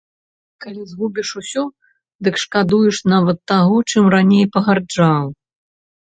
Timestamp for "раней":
4.15-4.45